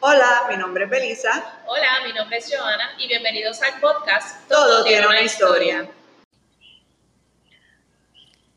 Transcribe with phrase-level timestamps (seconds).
[0.00, 1.60] Hola, mi nombre es Belisa.
[1.66, 5.88] Hola, mi nombre es Joana y bienvenidos al podcast Todo, tiene una historia.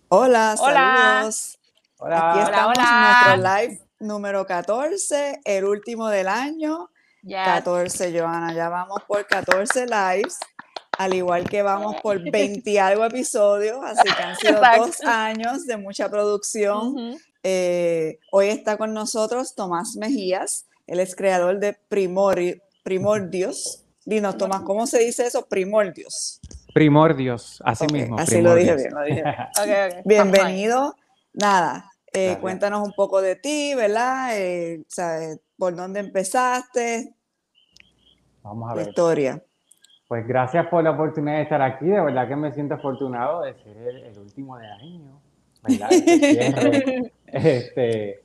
[0.09, 1.15] Hola, Hola.
[1.19, 1.57] saludos.
[1.97, 2.29] Hola.
[2.31, 2.89] Aquí Hola, estamos hola.
[3.33, 6.89] en nuestro live número 14, el último del año.
[7.23, 7.37] Yes.
[7.45, 10.39] 14, Joana, ya vamos por 14 lives,
[10.97, 14.85] al igual que vamos por 20 y algo episodios, así que han sido Exacto.
[14.87, 17.15] dos años de mucha producción.
[17.43, 23.85] Eh, hoy está con nosotros Tomás Mejías, él es creador de Primori- Primordios.
[24.05, 25.45] Dinos, Tomás, ¿cómo se dice eso?
[25.47, 26.41] Primordios.
[26.73, 28.17] Primordios, así mismo.
[28.19, 29.35] así lo dije bien, lo dije bien.
[29.35, 30.01] Ok, ok.
[30.05, 30.95] Bienvenido.
[31.33, 34.37] Nada, eh, cuéntanos un poco de ti, ¿verdad?
[34.37, 35.39] Eh, ¿sabes?
[35.57, 37.13] ¿Por dónde empezaste?
[38.43, 38.89] Vamos a La ver.
[38.89, 39.43] historia.
[40.07, 41.85] Pues gracias por la oportunidad de estar aquí.
[41.85, 45.21] De verdad que me siento afortunado de ser el, el último de año.
[45.63, 45.89] ¿Verdad?
[47.27, 48.23] Este,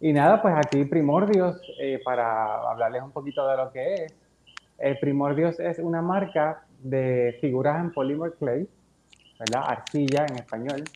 [0.00, 4.12] y nada, pues aquí Primordios, eh, para hablarles un poquito de lo que es.
[4.78, 8.68] Eh, Primordios es una marca de figuras en polymer clay,
[9.38, 9.62] ¿verdad?
[9.68, 10.90] Arcilla en español.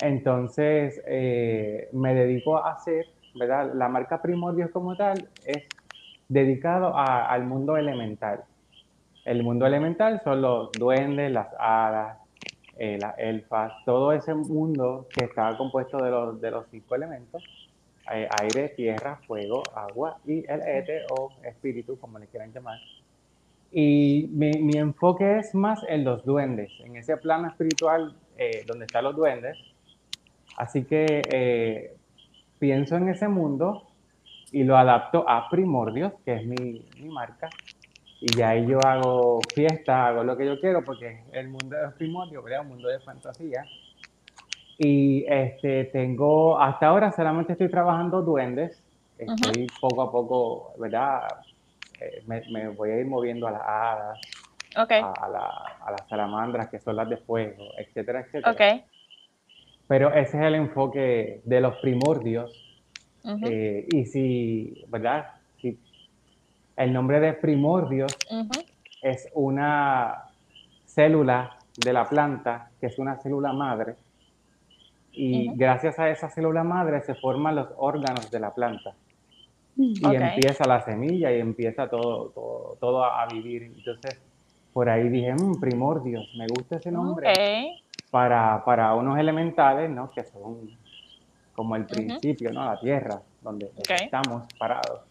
[0.00, 3.72] Entonces, eh, me dedico a hacer, ¿verdad?
[3.74, 5.64] La marca Primordios como tal es
[6.28, 8.44] dedicado a- al mundo elemental.
[9.24, 12.18] El mundo elemental son los duendes, las hadas,
[12.78, 17.42] eh, las elfas, todo ese mundo que está compuesto de los, de los cinco elementos,
[18.12, 22.78] eh, aire, tierra, fuego, agua y el éter o espíritu, como le quieran llamar.
[23.70, 29.04] Y mi, enfoque es más en los duendes, en ese plano espiritual eh, donde están
[29.04, 29.58] los duendes.
[30.56, 31.96] Así que eh,
[32.58, 33.84] pienso en ese mundo
[34.52, 37.50] y lo adapto a Primordios, que es mi, mi marca.
[38.20, 41.90] Y de ahí yo hago fiesta, hago lo que yo quiero, porque el mundo de
[41.90, 42.62] primordios, ¿verdad?
[42.62, 43.64] Un mundo de fantasía.
[44.78, 48.80] Y este, tengo, hasta ahora solamente estoy trabajando duendes.
[49.18, 51.22] Estoy poco a poco, ¿verdad?
[52.00, 54.20] Eh, me, me voy a ir moviendo a las hadas,
[55.02, 58.50] a, a la- a las salamandras, que son las de fuego, etcétera, etcétera.
[59.88, 62.52] Pero ese es el enfoque de los primordios.
[63.50, 65.26] Eh, y si, ¿verdad?
[65.60, 65.76] Si
[66.76, 68.14] el nombre de primordios
[69.02, 70.22] es una
[70.86, 73.96] célula de la planta, que es una célula madre,
[75.12, 75.58] y Ujú.
[75.58, 78.94] gracias a esa célula madre se forman los órganos de la planta.
[79.76, 80.14] Y Ok.
[80.14, 83.62] empieza la semilla y empieza todo, todo, todo a, vivir.
[83.62, 84.20] Entonces,
[84.72, 87.80] por ahí dije, "Mm, primordios, me gusta ese nombre Ok.
[88.10, 90.10] para, para unos elementales, ¿no?
[90.10, 90.70] Que son
[91.52, 92.64] como el principio, ¿no?
[92.64, 93.90] La tierra, donde Ok.
[94.02, 95.02] estamos parados.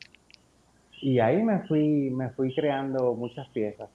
[1.01, 3.89] Y ahí me fui, me fui creando muchas piezas.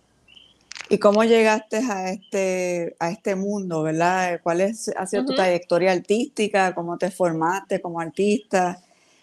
[0.92, 4.38] ¿Y cómo llegaste a este, a este mundo, verdad?
[4.42, 5.36] ¿Cuál es, ha sido tu Ujú.
[5.36, 6.74] trayectoria artística?
[6.74, 8.78] ¿Cómo te formaste como artista?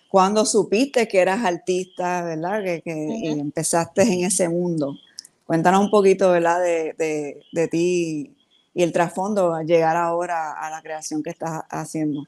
[0.07, 2.63] ¿Cuándo supiste que eras artista, verdad?
[2.63, 3.41] Que, que- y Ujú.
[3.41, 4.97] empezaste en ese mundo.
[5.45, 6.59] Cuéntanos un poquito, ¿verdad?
[6.59, 8.35] De, de, de ti
[8.73, 12.23] y el trasfondo a llegar ahora a la creación que estás haciendo.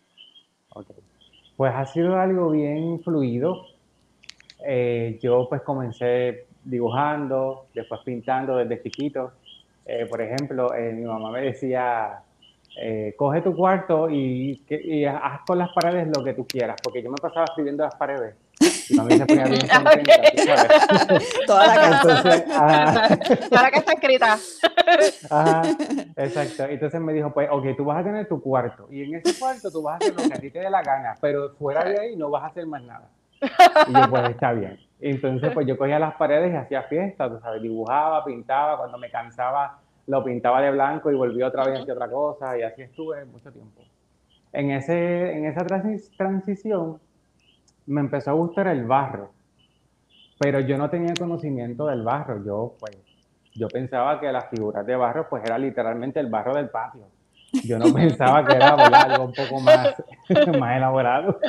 [0.76, 0.92] Ok.
[1.58, 3.66] Pues ha sido algo bien fluido.
[4.68, 9.32] Eh, yo pues comencé dibujando, después pintando desde chiquito.
[9.86, 12.20] Eh, por ejemplo, eh, mi mamá me decía,
[12.80, 16.76] eh, coge tu cuarto y, que- y haz con las paredes lo que tú quieras,
[16.84, 18.36] porque yo me pasaba escribiendo las paredes.
[18.90, 20.14] Y mami se ponía bien Ah, contenta,
[20.46, 21.28] sabes.
[21.48, 21.96] Toda la casa.
[22.02, 23.10] Entonces, ah,
[23.50, 24.38] Para que está escrita.
[25.30, 25.62] Ajá,
[26.16, 26.64] exacto.
[26.66, 29.72] Entonces me dijo, pues, ok, tú vas a tener tu cuarto y en ese cuarto
[29.72, 32.00] tú vas a hacer lo que a ti te dé la gana, pero fuera de
[32.00, 33.10] ahí no vas a hacer más nada.
[33.88, 34.80] Y yo, pues, está bien.
[35.02, 39.10] Entonces, pues yo cogía las paredes y hacía fiesta, tú sabes, dibujaba, pintaba, cuando me
[39.10, 43.24] cansaba lo pintaba de blanco y volvía otra vez hacia otra cosa y así estuve
[43.26, 43.82] mucho tiempo.
[44.52, 47.00] En, ese, en esa transi- transición
[47.86, 49.32] me empezó a gustar el barro,
[50.38, 52.96] pero yo no tenía conocimiento del barro, yo pues
[53.56, 57.06] yo pensaba que las figuras de barro pues era literalmente el barro del patio.
[57.52, 59.12] Yo no pensaba que era ¿verdad?
[59.12, 59.96] algo un poco más,
[60.60, 61.40] más elaborado.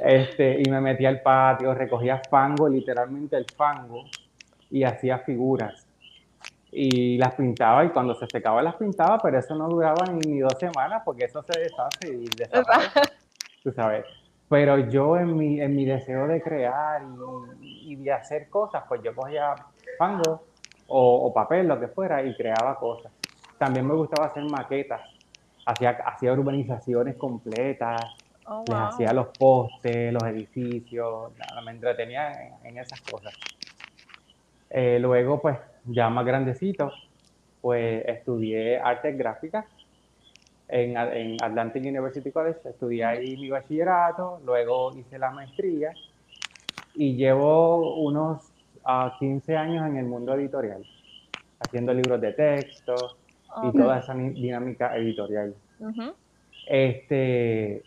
[0.00, 4.04] Este, y me metí al patio, recogía fango, literalmente el fango,
[4.70, 5.86] y hacía figuras.
[6.70, 10.38] Y las pintaba y cuando se secaba las pintaba, pero eso no duraba ni, ni
[10.40, 13.00] dos semanas porque eso se deshace y desaparece,
[13.62, 14.04] tú sabes.
[14.50, 17.02] Pero yo en mi, en mi deseo de crear
[17.60, 19.54] y, y de hacer cosas, pues yo cogía
[19.98, 20.44] fango
[20.86, 23.12] o, o papel, lo que fuera, y creaba cosas.
[23.58, 25.00] También me gustaba hacer maquetas,
[25.68, 28.02] hacía, hacía urbanizaciones completas,
[28.50, 33.34] Oh, les hacía los postes, los edificios, nada, me entretenía en, en esas cosas.
[34.70, 36.90] Eh, luego, pues, ya más grandecito,
[37.60, 39.66] pues estudié artes gráficas
[40.66, 45.92] en, en Atlantic University College, estudié ahí mi bachillerato, luego hice la maestría
[46.94, 48.50] y llevo unos
[48.82, 50.82] ah, 15 años en el mundo editorial,
[51.60, 53.17] haciendo libros de texto
[53.64, 55.54] y toda esa dinámica editorial.
[56.66, 57.82] Este,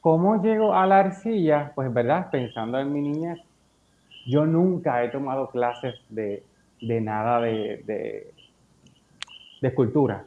[0.00, 1.72] ¿cómo llego a la arcilla?
[1.74, 2.30] Pues, ¿verdad?
[2.30, 3.38] Pensando en mi niñez,
[4.26, 6.42] yo nunca he tomado clases de,
[6.80, 8.32] de nada de, de,
[9.60, 10.24] de escultura.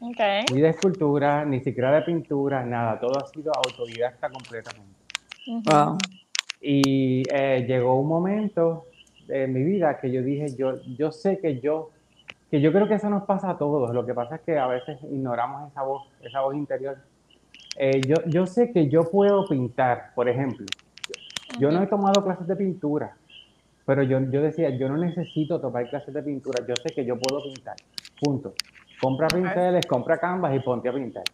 [0.00, 0.20] Ok.
[0.52, 2.98] Ni de escultura, ni siquiera de pintura, nada.
[2.98, 4.98] Todo ha sido autodidacta completamente.
[5.46, 5.98] Wow.
[6.60, 8.86] Y eh, llegó un momento
[9.28, 11.90] en mi vida que yo dije, yo, yo sé que yo,
[12.50, 13.94] que yo creo que eso nos pasa a todos.
[13.94, 16.96] Lo que pasa es que a veces ignoramos esa voz, esa voz interior.
[17.76, 20.66] Eh, yo, yo sé que yo puedo pintar, por ejemplo.
[21.58, 23.16] Yo no he tomado clases de pintura,
[23.84, 26.64] pero yo, yo decía, yo no necesito tomar clases de pintura.
[26.66, 27.76] Yo sé que yo puedo pintar.
[28.20, 28.54] Punto.
[29.00, 31.24] Compra pinceles, compra canvas y ponte a pintar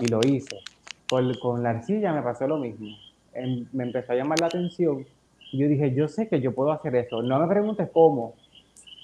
[0.00, 0.60] y lo hice.
[1.08, 2.86] Con, con la arcilla me pasó lo mismo.
[3.32, 5.06] Em- me empezó a llamar la atención
[5.52, 7.22] y yo dije, yo sé que yo puedo hacer eso.
[7.22, 8.34] No me preguntes cómo,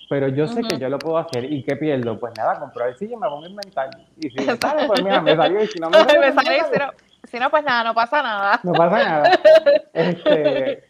[0.09, 1.51] pero yo sé que yo lo puedo hacer.
[1.51, 2.19] ¿Y qué pierdo?
[2.19, 3.91] Pues nada, compro arcilla y me pongo a inventar.
[4.19, 5.62] Y si me sale, pues mira, me salió.
[5.62, 6.91] Y si no me sale, Me pues sale, me si no,
[7.25, 8.61] si no, pues nada, no pasa nada.
[8.62, 9.31] No pasa nada.
[9.93, 10.85] Este,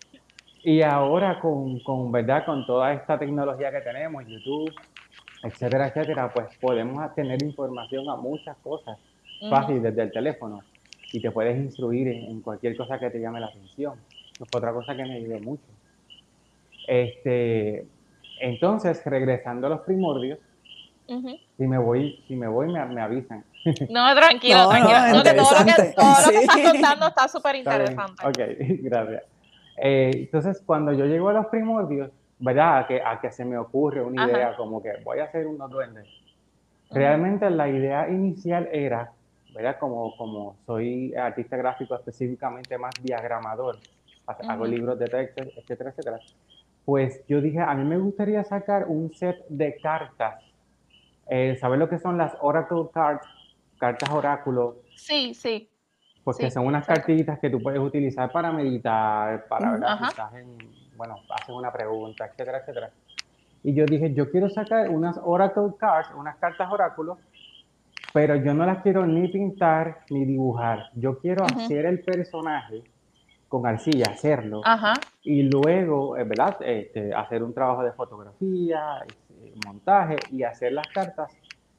[0.62, 2.44] y ahora con, con, ¿verdad?
[2.46, 4.72] con toda esta tecnología que tenemos, YouTube,
[5.42, 8.98] etcétera, etcétera, pues podemos tener información a muchas cosas
[9.50, 10.62] fácil desde el teléfono
[11.12, 13.94] y te puedes instruir en, en cualquier cosa que te llame la atención.
[14.54, 15.62] Otra cosa que me ayudó mucho.
[16.86, 17.86] Este,
[18.40, 20.38] entonces, regresando a los primordios,
[21.08, 21.36] Ujú.
[21.56, 23.44] si me voy, si me voy, me, me avisan.
[23.88, 24.98] No, tranquilo, No, tranquilo.
[24.98, 26.44] no, No, que todo lo que, todo lo que Sí.
[26.44, 28.26] estás contando está súper interesante.
[28.26, 28.38] Ok,
[28.82, 29.22] gracias.
[29.76, 32.78] Eh, entonces, cuando yo llego a los primordios, ¿verdad?
[32.78, 34.32] A que, a que se me ocurre una Ajá.
[34.32, 36.06] idea como que voy a hacer unos duendes.
[36.90, 39.10] Realmente la idea inicial era,
[39.50, 39.78] ¿verdad?
[39.78, 43.78] Como, como soy artista gráfico específicamente más diagramador,
[44.26, 46.20] ha- hago libros de texto, etcétera, etcétera.
[46.84, 50.42] Pues yo dije, a mí me gustaría sacar un set de cartas.
[51.28, 53.26] Eh, ¿Sabes lo que son las Oracle Cards?
[53.78, 55.68] Cartas oráculo, Sí, sí.
[56.22, 57.06] porque Sí, son unas exacto.
[57.08, 59.72] cartitas que tú puedes utilizar para meditar, para.
[59.72, 59.88] ¿verdad?
[59.92, 60.08] Ajá.
[60.08, 60.56] Estás en,
[60.96, 62.90] bueno, haces una pregunta, etcétera, etcétera.
[63.62, 67.18] Y yo dije, yo quiero sacar unas Oracle Cards, unas cartas oráculo,
[68.12, 70.90] pero yo no las quiero ni pintar ni dibujar.
[70.94, 72.84] Yo quiero hacer el personaje
[73.48, 74.94] con arcilla, hacerlo, Ajá.
[75.22, 76.56] y luego, eh, ¿verdad?
[76.60, 81.32] Este, hacer un trabajo de fotografía, eh, montaje y hacer las cartas,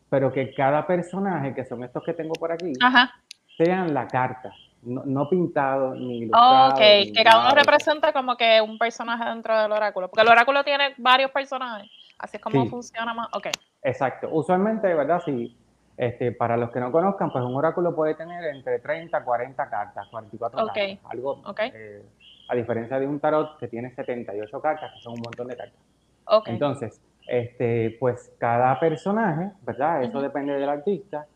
[0.10, 3.12] pero que cada personaje, que son estos que tengo por aquí, Ajá.
[3.58, 4.54] sean la carta,
[4.84, 6.74] no, no pintado ni ilustrado.
[6.74, 10.08] Ok, ni que cada uno representa como que un personaje dentro del oráculo.
[10.10, 11.90] Porque el oráculo tiene varios personajes.
[12.20, 12.70] Así es como Sí.
[12.70, 13.28] funciona más.
[13.34, 13.48] Ok.
[13.82, 14.30] Exacto.
[14.32, 15.22] Usualmente, ¿verdad?
[15.26, 15.58] Sí.
[15.98, 19.70] Este, para los que no conozcan, pues un oráculo puede tener entre 30 a 40
[19.70, 20.68] cartas, 44 Ok.
[20.68, 21.00] cartas.
[21.06, 21.42] Algo,
[21.74, 22.04] eh,
[22.50, 25.80] a diferencia de un tarot que tiene 78 cartas, que son un montón de cartas.
[26.26, 26.48] Ok.
[26.50, 30.04] Entonces, este, pues cada personaje, ¿verdad?
[30.04, 31.28] Eso depende del artista,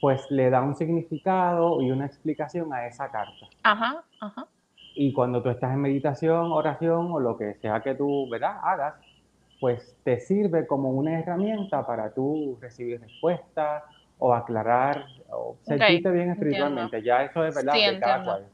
[0.00, 3.46] pues le da un significado y una explicación a esa carta.
[3.64, 4.46] Ajá, ajá.
[4.94, 8.58] Y cuando tú estás en meditación, oración o lo que sea que tú, ¿verdad?
[8.62, 8.94] Hagas,
[9.60, 13.82] pues te sirve como una herramienta para tú recibir respuestas
[14.18, 17.02] o aclarar o sentirte bien espiritualmente.
[17.02, 18.24] Ya eso es verdad Sí, de cada entiendo.
[18.24, 18.46] cual.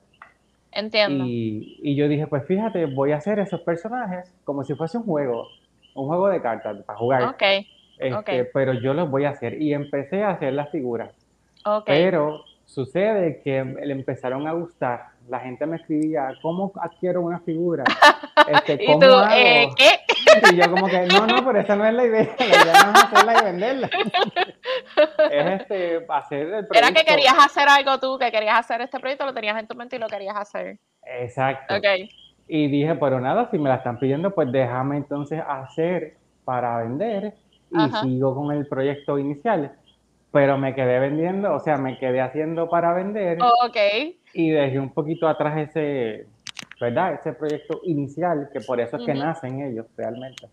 [0.72, 1.24] Entiendo.
[1.26, 5.04] Y, y yo dije, pues fíjate, voy a hacer esos personajes como si fuese un
[5.04, 5.46] juego,
[5.94, 7.22] un juego de cartas para jugar.
[7.24, 7.42] Ok,
[7.98, 8.48] Este, ok.
[8.52, 9.60] Pero yo los voy a hacer.
[9.62, 11.10] Y empecé a hacer las figuras.
[11.86, 15.06] Pero sucede que le empezaron a gustar.
[15.28, 17.84] La gente me escribía, ¿cómo adquiero una figura?
[18.46, 19.32] Este, y ¿Cómo tú, hago?
[19.32, 19.86] eh, ¿qué?
[20.52, 22.28] Y yo como que, no, no, pero esa no es la idea.
[22.38, 23.90] La idea no es hacerla y venderla.
[25.30, 26.94] es este, hacer el Era producto.
[26.94, 29.96] que querías hacer algo tú, que querías hacer este proyecto, lo tenías en tu mente
[29.96, 30.78] y lo querías hacer.
[31.04, 31.74] Exacto.
[31.76, 31.84] Ok.
[32.48, 37.34] Y dije, pero nada, si me la están pidiendo, pues déjame entonces hacer para vender
[37.70, 38.02] y Ajá.
[38.02, 39.72] sigo con el proyecto inicial.
[40.30, 43.76] Pero me quedé vendiendo, o sea, me quedé haciendo para vender Ok.
[44.34, 46.26] y dejé un poquito atrás ese,
[46.80, 47.14] ¿verdad?
[47.14, 49.20] Ese proyecto inicial, que por eso es que Ujú.
[49.20, 50.48] nacen ellos realmente.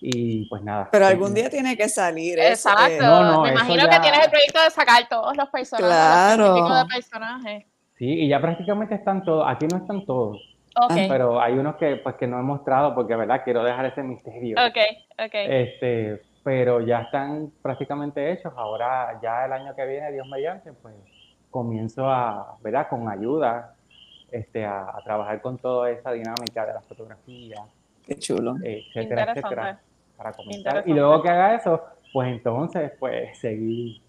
[0.00, 0.88] Y pues nada.
[0.92, 2.38] Pero algún día tiene que salir.
[2.38, 2.84] Exacto.
[2.88, 5.86] eh, No, no, Me imagino ya- que tienes el proyecto de sacar todos los personajes.
[5.86, 6.56] Claro.
[6.68, 7.64] Los de personajes.
[7.96, 10.36] Sí, y ya prácticamente están todos, aquí no están todos,
[10.76, 10.90] Ok.
[10.90, 13.42] Ah, pero hay unos que pues que no he mostrado porque, ¿verdad?
[13.44, 14.56] Quiero dejar ese misterio.
[14.58, 14.76] Ok,
[15.24, 15.30] ok.
[15.32, 18.52] Este, pero ya están prácticamente hechos.
[18.56, 20.96] Ahora, ya el año que viene, Dios mediante, pues
[21.50, 22.88] comienzo a, ¿verdad?
[22.88, 23.73] Con ayuda,
[24.34, 27.56] este, a, a trabajar con toda esa dinámica de la fotografía,
[28.06, 28.56] Qué chulo.
[28.62, 29.80] etcétera, etcétera,
[30.16, 30.82] para comenzar.
[30.86, 34.02] Y luego que haga eso, pues entonces, pues seguir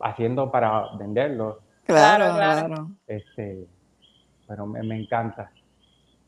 [0.00, 1.60] haciendo para venderlo.
[1.84, 2.88] Claro, Claro.
[3.06, 3.66] Este,
[4.46, 5.50] pero me, me encanta.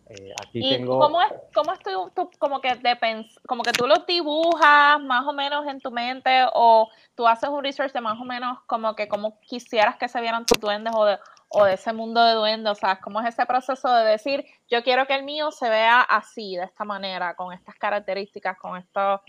[0.09, 0.99] Eh, aquí ¿Y tengo...
[0.99, 5.01] cómo es, cómo es tú, tú- como que de pens- como que tú los dibujas
[5.03, 8.59] más o menos en tu mente o tú haces un research de más o menos
[8.67, 11.17] como que como quisieras que se vieran tus duendes o de,
[11.51, 12.73] o de ese mundo de duendes?
[12.73, 16.01] O sea, ¿cómo es ese proceso de decir, yo quiero que el mío se vea
[16.01, 19.21] así, de esta manera, con estas características, con estas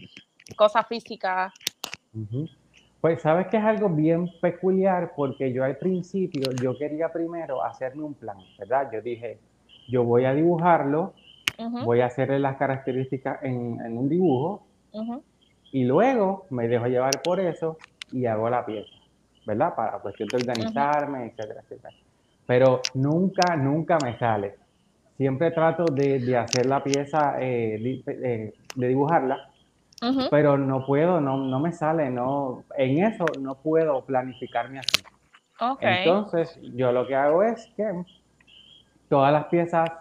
[0.56, 1.54] cosas físicas?
[3.02, 8.04] Pues sabes que es algo bien peculiar porque yo al principio, yo quería primero hacerme
[8.04, 8.90] un plan, ¿verdad?
[8.94, 9.40] Yo dije,
[9.90, 11.14] yo voy a dibujarlo,
[11.84, 14.68] voy a hacerle las características en, en un dibujo
[15.72, 17.78] y luego me dejo llevar por eso
[18.12, 18.94] y hago la pieza,
[19.46, 19.74] ¿verdad?
[19.74, 21.96] Para cuestión de organizarme, etcétera, etcétera.
[22.46, 24.56] Pero nunca, nunca me sale.
[25.18, 29.50] Siempre trato de, de hacer la pieza, eh, eh, de dibujarla,
[30.32, 35.04] pero no puedo, no, no me sale, no, en eso no puedo planificarme así.
[35.60, 35.80] Ok.
[35.84, 38.04] Entonces, yo lo que hago es que
[39.10, 39.92] todas las piezas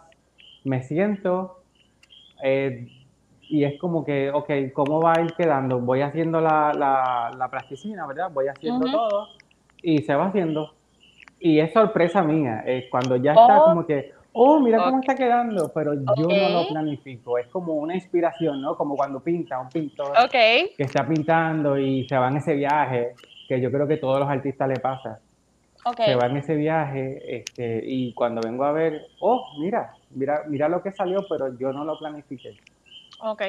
[0.65, 1.63] me siento
[2.43, 2.89] eh,
[3.43, 5.81] y es como que, ok, ¿cómo va a ir quedando?
[5.81, 8.31] Voy haciendo la, la, la plasticina, ¿verdad?
[8.33, 9.29] Voy haciendo todo
[9.83, 10.75] y se va haciendo.
[11.41, 13.65] Y es sorpresa mía, eh, cuando ya está Oh.
[13.65, 17.95] como que, oh, mira cómo está quedando, pero yo no lo planifico, es como una
[17.95, 18.77] inspiración, ¿no?
[18.77, 20.13] Como cuando pinta un pintor
[20.77, 23.15] que está pintando y se va en ese viaje,
[23.49, 25.19] que yo creo que a todos los artistas le pasa
[25.97, 30.69] se va en ese viaje este, y cuando vengo a ver, oh, mira, mira, mira
[30.69, 32.57] lo que salió, pero yo no lo planifiqué.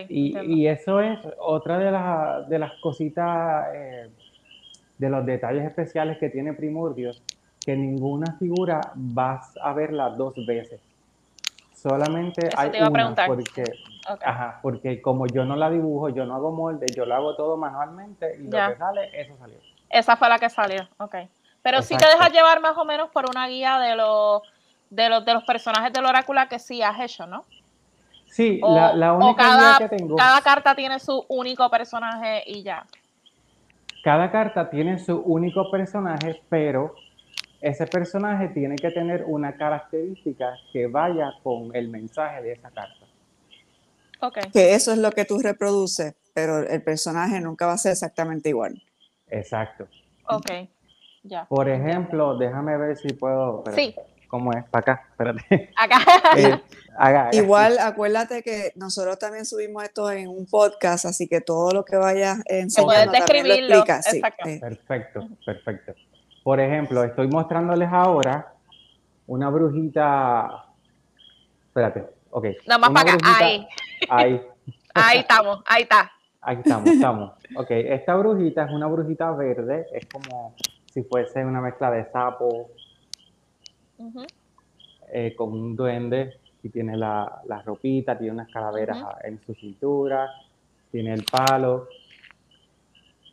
[0.10, 4.10] Y eso es otra de las, de las cositas, eh,
[4.98, 7.22] de los detalles especiales que tiene Primordios,
[7.66, 10.82] que ninguna figura vas a verla dos veces.
[11.74, 13.28] Solamente Eso hay te iba a una, preguntar.
[13.28, 13.64] porque,
[14.24, 17.58] ajá, porque como yo no la dibujo, yo no hago molde, yo lo hago todo
[17.58, 18.68] manualmente y Ya.
[18.68, 19.58] lo que sale, eso salió.
[19.90, 21.16] Esa fue la que salió, ok.
[21.64, 22.18] Pero sí te Exacto.
[22.18, 24.42] dejas llevar más o menos por una guía de los
[24.90, 27.46] de los, de los personajes del oráculo que sí has hecho, ¿no?
[28.28, 30.16] Sí, O, la, la o única cada, idea que tengo...
[30.18, 32.86] cada carta tiene su único personaje y ya.
[34.04, 36.96] Cada carta tiene su único personaje, pero
[37.62, 43.06] ese personaje tiene que tener una característica que vaya con el mensaje de esa carta.
[44.20, 47.92] Ok, Que eso es lo que tú reproduces, pero el personaje nunca va a ser
[47.94, 48.82] exactamente igual.
[49.28, 49.88] Exacto.
[50.28, 50.52] ok,
[51.24, 51.46] ya.
[51.46, 53.64] Por ejemplo, déjame ver si puedo.
[53.66, 53.96] espérate, Sí.
[54.28, 54.64] ¿Cómo es?
[54.70, 55.72] Para acá, espérate.
[55.76, 55.98] Acá.
[57.34, 57.38] Eh.
[57.38, 61.96] Igual, acuérdate que nosotros también subimos esto en un podcast, así que todo lo que
[61.96, 64.06] vayas enseñando puedes también lo describirlo, explicas.
[64.12, 64.22] sí.
[64.50, 65.94] Eh, Perfecto, perfecto.
[66.44, 68.54] Por ejemplo, estoy mostrándoles ahora
[69.28, 70.66] una brujita.
[71.68, 72.46] Espérate, ok.
[72.68, 73.38] Nada más para acá.
[73.38, 73.68] Ahí.
[74.10, 74.42] Ahí.
[74.94, 75.64] Ahí estamos.
[75.66, 76.12] Ahí está.
[76.42, 77.32] Ahí estamos, estamos.
[77.56, 80.56] Ok, esta brujita es una brujita verde, es como
[80.92, 82.72] si fuese una mezcla de sapo
[85.14, 90.30] eh, con un duende y tiene la, la ropita, tiene unas calaveras en su cintura,
[90.92, 91.88] tiene el palo.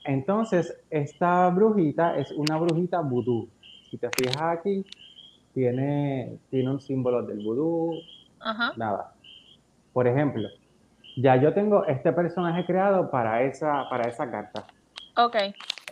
[0.09, 3.47] Entonces, esta brujita es una brujita vudú.
[3.91, 4.83] Si te fijas aquí,
[5.53, 7.93] tiene, tiene un símbolo del vudú,
[8.41, 8.73] Ajá.
[8.77, 9.13] nada.
[9.93, 10.49] Por ejemplo,
[11.15, 14.67] ya yo tengo este personaje creado para esa, para esa carta.
[15.19, 15.35] Ok.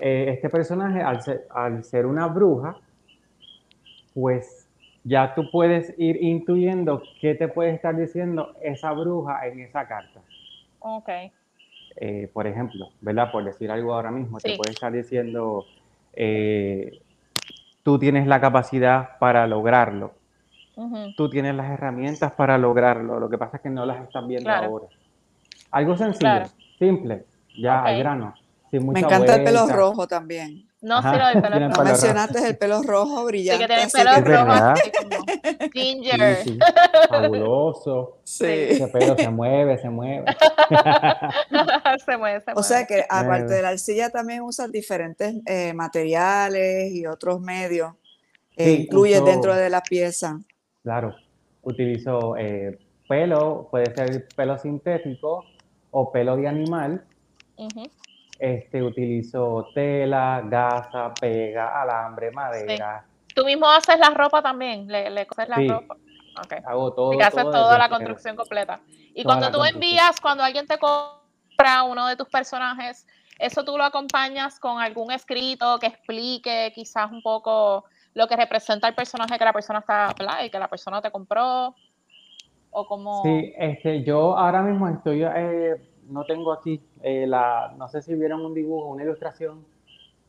[0.01, 2.75] eh, este personaje, al ser, al ser una bruja,
[4.15, 4.67] pues
[5.05, 10.23] ya tú puedes ir intuyendo qué te puede estar diciendo esa bruja en esa carta.
[10.79, 11.11] Ok.
[11.99, 13.33] Eh, por ejemplo, ¿verdad?
[13.33, 14.51] Por decir algo ahora mismo, Sí.
[14.51, 15.67] te puede estar diciendo,
[16.13, 17.01] eh,
[17.83, 20.13] tú tienes la capacidad para lograrlo,
[21.17, 24.51] tú tienes las herramientas para lograrlo, lo que pasa es que no las estás viendo
[24.51, 24.67] Claro.
[24.67, 24.87] ahora.
[25.71, 26.51] Algo sencillo, Claro.
[26.79, 27.25] simple,
[27.57, 27.87] ya Ok.
[27.87, 28.35] al grano.
[28.71, 30.66] sin Me encanta el pelo rojo también.
[30.83, 31.75] No, Ajá, sí lo del pelo No pelo rojo.
[31.81, 31.85] rojo.
[31.85, 33.67] mencionaste el pelo rojo Sí, brillante.
[33.67, 36.37] que tiene pelo rojo como ginger.
[36.37, 36.59] Sí, sí,
[37.09, 38.19] fabuloso.
[38.25, 38.45] Sí.
[38.47, 40.25] Ese pelo se mueve, se mueve.
[40.71, 42.43] se mueve, se mueve.
[42.55, 47.95] O sea que aparte de la arcilla también usas diferentes eh, materiales y otros medios.
[48.57, 50.39] que Sí, incluyes uso- dentro de la pieza.
[50.83, 51.15] Claro,
[51.63, 52.79] utilizo eh,
[53.09, 55.45] pelo, puede ser pelo sintético
[55.91, 57.05] o pelo de animal.
[57.57, 57.91] Ujú,
[58.39, 63.05] Este, utilizo tela, gasa, pega, alambre, madera.
[63.35, 65.69] Tú mismo haces la ropa también, le, le coses la Sí.
[65.69, 65.97] ropa.
[66.39, 66.53] Ok.
[66.67, 67.11] Hago todo.
[67.13, 67.97] Que haces todo toda la cero.
[67.97, 68.81] construcción completa.
[69.15, 73.07] Y Toda cuando tú envías, cuando alguien te compra uno de tus personajes,
[73.39, 78.89] eso tú lo acompañas con algún escrito que explique quizás un poco lo que representa
[78.89, 80.45] el personaje que la persona está, ¿verdad?
[80.45, 81.75] Y que la persona te compró.
[82.71, 83.23] O como.
[83.23, 85.77] Sí, este, yo ahora mismo estoy, eh,
[86.09, 89.65] no tengo aquí eh, la, no sé si vieron un dibujo, una ilustración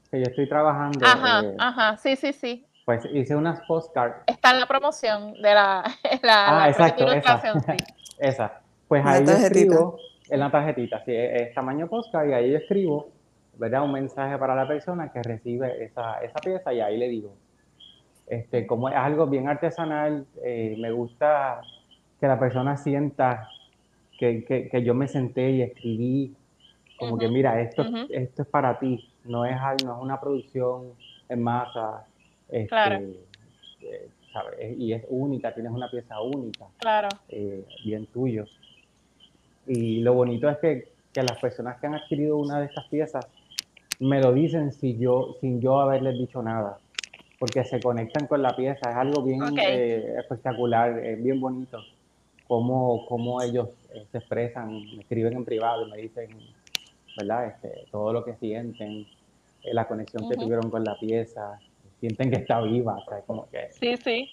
[0.10, 1.06] que yo estoy trabajando.
[1.06, 2.66] Ajá, eh, ajá, sí, sí, sí.
[2.86, 4.24] Pues hice unas postcards.
[4.28, 5.84] Está en la promoción de la,
[6.24, 7.74] la, Ah, la exacto, ilustración, sí.
[8.20, 8.62] Esa.
[8.88, 13.10] Pues ahí yo escribo en la tarjetita, sí, es tamaño postcard y ahí yo escribo,
[13.58, 13.84] ¿verdad?
[13.84, 17.34] Un mensaje para la persona que recibe esa, esa pieza y ahí le digo,
[18.28, 21.62] este, como es algo bien artesanal, eh, me gusta
[22.20, 23.48] que la persona sienta
[24.18, 26.34] que, que- que yo me senté y escribí,
[26.98, 30.94] como que mira, esto, esto es para ti, no es, no es una producción
[31.30, 32.08] en masa,
[32.50, 32.96] este, Claro.
[33.82, 34.78] eh, ¿sabes?
[34.78, 37.10] Y es única, tienes una pieza única Claro.
[37.30, 38.48] eh, bien tuyo.
[39.68, 43.26] Y lo bonito es que, que las personas que han adquirido una de estas piezas
[44.00, 46.78] me lo dicen sin yo, sin yo haberles dicho nada,
[47.40, 51.84] porque se conectan con la pieza, es algo bien eh, espectacular, es bien bonito,
[52.48, 56.30] cómo, cómo ellos eh, se expresan, me escriben en privado y me dicen,
[57.18, 57.48] ¿verdad?
[57.48, 59.06] Este, todo lo que sienten,
[59.64, 60.44] eh, la conexión que Ujú.
[60.44, 61.60] tuvieron con la pieza,
[62.00, 64.30] sienten que está viva, o sea, como que, Sí, sí.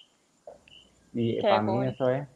[1.13, 1.87] y Qué para mí cool.
[1.87, 2.27] eso es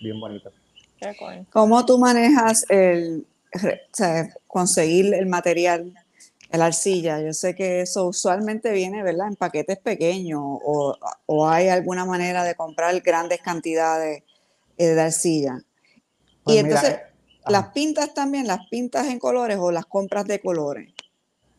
[0.00, 0.52] bien bonito.
[1.00, 1.46] Qué cool.
[1.50, 3.58] ¿Cómo tú manejas el o
[3.92, 5.94] sea, conseguir el material,
[6.50, 7.20] la arcilla?
[7.20, 9.28] Yo sé que eso usualmente viene, ¿verdad?
[9.28, 10.96] En paquetes pequeños o,
[11.26, 14.22] o hay alguna manera de comprar grandes cantidades
[14.78, 15.58] eh, de arcilla.
[16.44, 17.02] Pues y mira, entonces, eh,
[17.42, 17.50] ajá.
[17.50, 20.92] las pintas también, las pintas en colores o las compras de colores.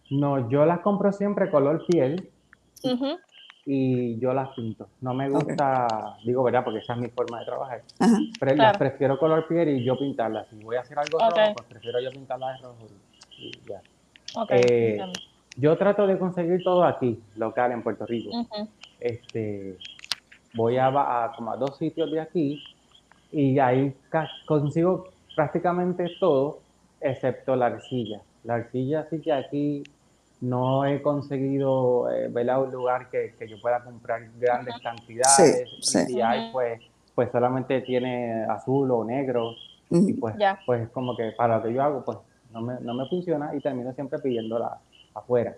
[0.09, 2.31] No, yo las compro siempre color piel
[3.65, 4.87] y yo las pinto.
[5.01, 7.83] No me gusta, digo verdad, porque esa es mi forma de trabajar.
[7.99, 8.17] Ajá.
[8.39, 8.69] Pero Claro.
[8.71, 10.47] las prefiero color piel y yo pintarlas.
[10.49, 11.37] Si voy a hacer algo Ok.
[11.37, 12.87] rojo, pues prefiero yo pintarlas de rojo
[13.37, 13.81] y, ya.
[14.35, 14.49] Ok.
[14.51, 14.99] Eh.
[15.57, 18.31] Yo trato de conseguir todo aquí, local en Puerto Rico.
[18.99, 19.77] Este,
[20.53, 22.63] voy a como a dos sitios de aquí
[23.31, 26.59] y ahí ca- consigo prácticamente todo
[27.01, 28.21] excepto la arcilla.
[28.43, 29.83] La arcilla sí que aquí
[30.41, 32.63] no he conseguido eh, ¿verdad?
[32.63, 35.69] un lugar que, que yo pueda comprar grandes cantidades.
[35.69, 36.13] Sí, y sí.
[36.13, 36.81] si hay, pues,
[37.13, 39.51] pues solamente tiene azul o negro.
[39.91, 42.17] Y pues, pues como que para lo que yo hago, pues
[42.51, 44.77] no me, no me funciona y termino siempre pidiéndola
[45.13, 45.55] afuera.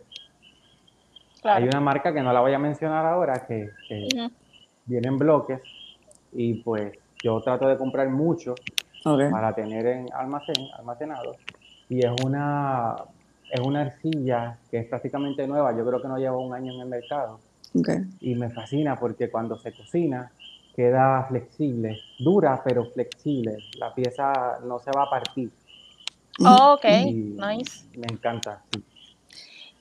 [1.42, 1.58] Claro.
[1.58, 4.08] Hay una marca que no la voy a mencionar ahora que, que
[4.86, 5.62] viene en bloques
[6.32, 6.94] y pues
[7.24, 8.56] yo trato de comprar mucho
[9.04, 11.36] para tener en almacén, almacenado.
[11.90, 12.96] Y es una,
[13.50, 16.82] es una arcilla que es prácticamente nueva, yo creo que no lleva un año en
[16.82, 17.40] el mercado.
[18.20, 20.32] Y me fascina porque cuando se cocina
[20.76, 23.58] queda flexible, dura pero flexible.
[23.78, 25.52] La pieza no se va a partir.
[26.40, 26.86] Oh, ok.
[27.06, 27.86] Y Nice.
[27.96, 28.62] Me encanta.
[28.74, 28.84] sí.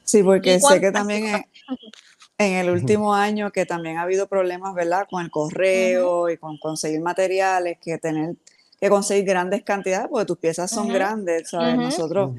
[0.02, 1.44] Sí, porque ¿Y sé que también en,
[2.46, 5.06] en el último año que también ha habido problemas, ¿verdad?
[5.10, 8.34] Con el correo y con conseguir materiales, que tener
[8.80, 11.76] que conseguir grandes cantidades, porque tus piezas son grandes, ¿sabes?
[11.76, 12.30] Nosotros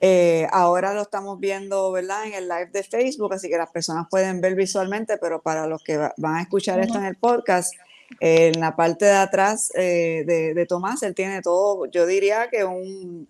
[0.00, 2.26] eh, ahora lo estamos viendo, ¿verdad?
[2.26, 5.82] En el live de Facebook, así que las personas pueden ver visualmente, pero para los
[5.84, 7.72] que va- van a escuchar esto en el podcast,
[8.20, 12.48] eh, en la parte de atrás eh, de, de Tomás, él tiene todo, yo diría
[12.50, 13.26] que un...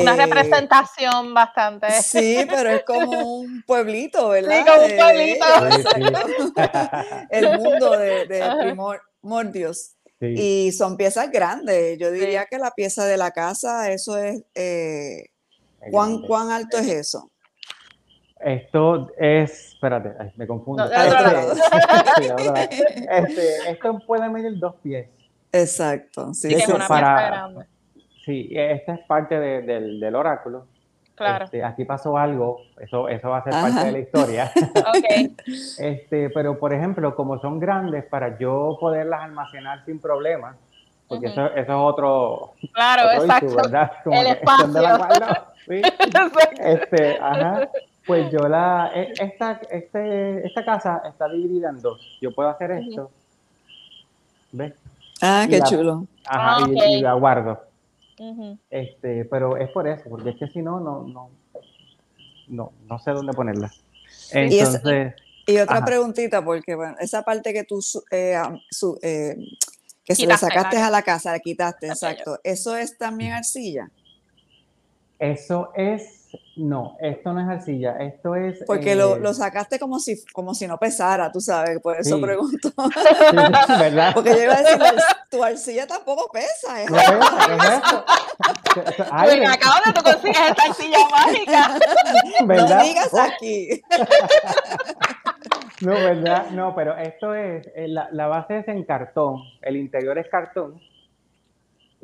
[0.00, 1.90] Una eh, representación bastante.
[2.02, 4.58] Sí, pero es como un pueblito, ¿verdad?
[4.58, 5.46] Sí, como un De- de pueblito.
[5.70, 7.26] Sí, exacto.
[7.30, 8.40] El mundo de, de.
[10.20, 10.26] Sí.
[10.68, 11.98] Y son piezas grandes.
[11.98, 14.42] Yo diría que la pieza de la casa, eso es.
[14.54, 15.26] eh,
[15.90, 16.22] ¿cuán.
[16.22, 17.30] ¿Cuán alto es eso?
[18.40, 20.84] Esto es, espérate, ay, me confundo.
[20.84, 21.54] No, lado.
[23.10, 25.08] Este, esto puede medir dos pies.
[25.52, 26.34] Exacto.
[26.34, 27.66] Sí, Sí, es una para- pieza grande.
[28.24, 30.66] Sí, esta es parte de- del, del oráculo.
[31.14, 31.44] Claro.
[31.44, 33.62] Este, aquí pasó algo, eso, eso va a ser Ajá.
[33.68, 34.50] parte de la historia.
[34.74, 35.40] Ok.
[35.78, 40.56] Este, pero por ejemplo, como son grandes, para yo poderlas almacenar sin problemas,
[41.06, 43.46] porque eso, eso es otro, Claro, otro exacto.
[43.46, 43.92] issue, ¿verdad?
[44.02, 45.18] Como El que, ¿dónde la espacio.
[45.20, 45.46] guardo?
[45.66, 45.82] Sí.
[46.64, 47.68] Este, ajá.
[48.06, 52.18] Pues yo la, e- esta, este, esta casa está dividida en dos.
[52.20, 53.10] Yo puedo hacer esto,
[54.52, 54.74] ¿ves?
[55.22, 56.06] Ah, Y qué la- chulo.
[56.26, 57.62] Ajá, Ah, y, la guardo.
[58.70, 61.30] Este, pero es por eso, porque es que si no, no, no,
[62.48, 63.72] no, no sé dónde ponerla.
[64.32, 65.14] Y Entonces,
[65.46, 65.84] Y otra Ajá.
[65.86, 68.36] preguntita, porque bueno, esa parte que tú su- eh,
[68.70, 69.36] su- eh,
[70.02, 72.38] que se le sacaste la- a la casa, la quitaste, exacto.
[72.44, 73.90] ¿Eso es también arcilla?
[75.18, 76.23] eso es,
[76.56, 78.62] no, esto no es arcilla, esto es...
[78.66, 82.16] Porque lo, eh, lo sacaste como si, como si no pesara, tú sabes, por eso
[82.16, 82.22] Sí.
[82.22, 82.68] pregunto.
[83.66, 84.12] sí, ¿verdad?
[84.14, 84.78] Porque yo iba a decir,
[85.30, 86.82] tu arcilla tampoco pesa.
[86.82, 86.86] ¿eh?
[86.88, 87.80] ¿No ves?
[88.74, 91.78] ¿Qué es ay, Bueno, acá donde tú consigues esta silla mágica.
[92.44, 92.78] ¿verdad?
[92.78, 93.82] No digas Oh, aquí.
[95.80, 96.50] No, ¿verdad?
[96.52, 100.80] No, pero esto es, eh, la, la base es en cartón, el interior es cartón.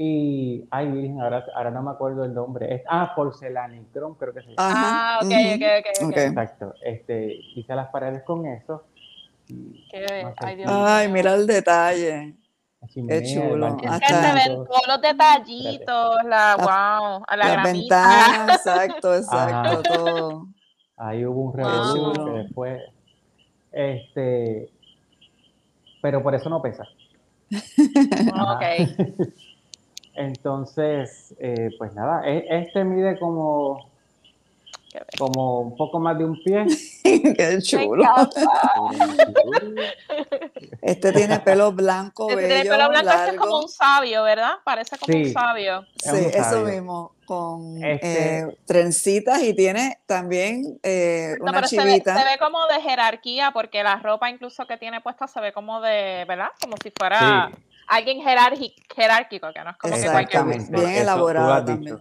[0.02, 2.74] Y, ay, Virgen, ahora, ahora no me acuerdo el nombre.
[2.74, 4.56] Es, ah, porcelanicrón, creo que se llama.
[4.56, 6.08] Ah, ok, ok, ok, ok.
[6.08, 6.16] Ok.
[6.16, 6.74] Exacto.
[6.82, 8.84] Este, hice las paredes con eso.
[9.46, 11.14] Qué- no sé, ay, Dios Ay, mío.
[11.16, 12.34] mira el detalle.
[12.80, 13.76] la el chulo.
[13.82, 18.08] Es que se ven todos los detallitos, la, wow, a la Las gramita.
[18.08, 19.82] ventanas, exacto, exacto, Ajá.
[19.82, 20.46] todo.
[20.96, 21.56] Ahí hubo un Wow.
[21.58, 22.82] revolú que después,
[23.70, 24.70] este,
[26.00, 26.84] pero por eso no pesa.
[27.50, 28.62] Ok.
[30.20, 33.88] Entonces, eh, pues nada, e- este mide como,
[35.18, 36.66] como un poco más de un pie.
[37.02, 38.04] Qué chulo.
[40.82, 43.60] Este tiene pelo blanco, Este bello, tiene pelo blanco, este es como largo.
[43.62, 44.52] un sabio, ¿verdad?
[44.64, 45.32] Parece como un Sí.
[45.32, 45.86] sabio.
[46.04, 46.64] Es un Sí, eso sabio.
[46.66, 52.18] mismo, con Este- eh, trencitas y tiene también eh, No, una pero se ve, chivita.
[52.18, 55.80] se ve como de jerarquía, porque la ropa incluso que tiene puesta se ve como
[55.80, 56.48] de, ¿verdad?
[56.60, 57.56] Como si fuera Sí,
[57.90, 61.98] alguien jerárquico, que no es como que cualquier bien eso elaborado también.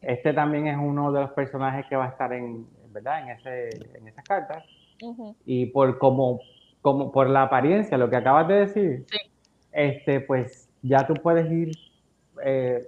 [0.00, 3.22] Este también es uno de los personajes que va a estar en, ¿verdad?
[3.22, 4.64] En, ese, en esas cartas.
[5.44, 6.40] Y por como,
[6.82, 9.18] como por la apariencia, lo que acabas de decir, Sí.
[9.72, 11.76] este, pues ya tú puedes ir
[12.44, 12.86] eh,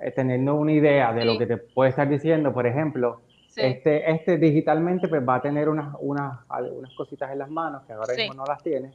[0.00, 2.52] eh, teniendo una idea de lo que te puede estar diciendo.
[2.52, 3.60] Por ejemplo, Sí.
[3.62, 7.92] este, este digitalmente pues va a tener unas, unas, algunas cositas en las manos que
[7.92, 8.22] ahora Sí.
[8.22, 8.90] mismo no las tiene,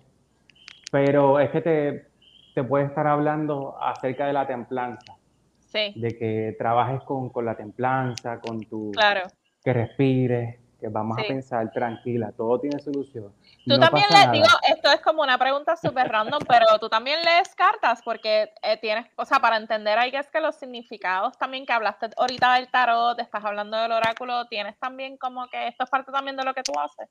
[0.92, 2.08] pero es que te,
[2.56, 5.16] te puede estar hablando acerca de la templanza,
[5.60, 9.28] Sí, de que trabajes con, con la templanza, con tu, claro.
[9.64, 11.24] que respires, que vamos Sí.
[11.24, 13.32] a pensar tranquila, todo tiene solución.
[13.66, 14.32] Tú no también pasa le nada.
[14.32, 18.78] digo, esto es como una pregunta súper random, pero tú también lees cartas porque eh,
[18.82, 22.56] tienes, o sea, para entender ahí que es que los significados también que hablaste ahorita
[22.56, 26.46] del tarot, estás hablando del oráculo, tienes también como que esto es parte también de
[26.46, 27.08] lo que tú haces.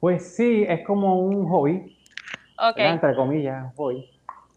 [0.00, 1.96] Pues sí, es como un hobby,
[2.76, 4.04] Entre comillas, hobby,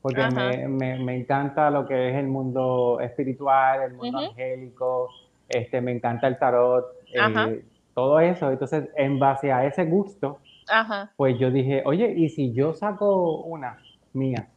[0.01, 4.27] porque me, me- me encanta lo que es el mundo espiritual, el mundo Ujú.
[4.29, 5.09] angélico,
[5.49, 8.51] este, me encanta el tarot, eh, todo eso.
[8.51, 13.41] Entonces, en base a ese gusto, ajá, pues yo dije, oye, ¿y si yo saco
[13.43, 13.79] una
[14.13, 14.49] mía?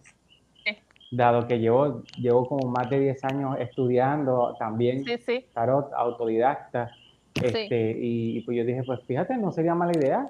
[0.65, 0.77] Sí.
[1.11, 6.91] Dado que llevo, llevo como más de 10 años estudiando también sí, sí, tarot autodidacta,
[7.43, 10.29] este, y pues yo dije, pues fíjate, no sería mala idea,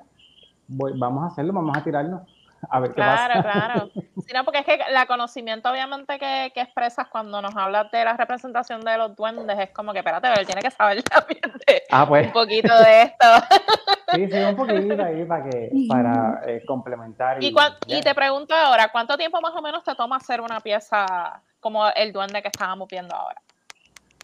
[0.72, 2.22] Voy- vamos a hacerlo, vamos a tirarnos,
[2.68, 3.42] a ver qué claro, pasa.
[3.42, 3.90] claro.
[4.30, 8.04] Sí, no, porque es que la conocimiento obviamente que, que expresas cuando nos hablas de
[8.04, 11.40] la representación de los duendes es como que, espérate, pero él tiene que saber también
[11.66, 13.26] de Ah, pues un poquito de esto.
[14.14, 17.42] sí, sí, un poquito ahí para, que, para eh, complementar.
[17.42, 20.60] Y, cuan- y te pregunto ahora, ¿cuánto tiempo más o menos te toma hacer una
[20.60, 23.40] pieza como el duende que estábamos viendo ahora?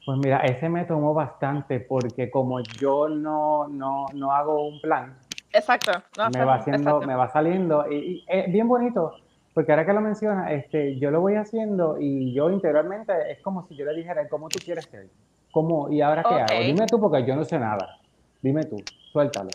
[0.04, 5.16] Pues mira, ese me tomó bastante porque como yo no, no, no hago un plan,
[5.56, 5.92] Exacto.
[6.18, 7.06] no, me va haciendo, exacto.
[7.06, 7.90] me va saliendo.
[7.90, 9.14] Y, es bien bonito
[9.56, 13.66] porque ahora que lo menciona, este, yo lo voy haciendo y yo interiormente es como
[13.66, 15.08] si yo le dijera cómo tú quieres ser,
[15.50, 17.96] cómo y ahora qué hago, dime tú porque yo no sé nada,
[18.42, 18.76] dime tú,
[19.10, 19.48] suéltalo.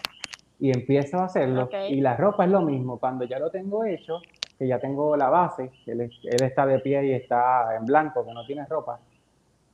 [0.60, 1.70] Y empiezo a hacerlo.
[1.88, 4.22] Y la ropa es lo mismo, cuando ya lo tengo hecho,
[4.58, 8.26] que ya tengo la base, que él, él está de pie y está en blanco,
[8.26, 9.00] que no tiene ropa,